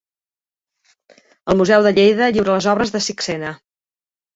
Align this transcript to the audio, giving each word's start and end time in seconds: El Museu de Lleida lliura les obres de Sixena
El 1.17 1.61
Museu 1.61 1.87
de 1.91 1.95
Lleida 2.01 2.33
lliura 2.33 2.59
les 2.59 2.73
obres 2.77 2.97
de 2.99 3.07
Sixena 3.13 3.59